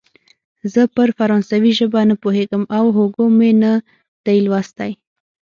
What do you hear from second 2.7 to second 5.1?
او هوګو مې نه دی لوستی.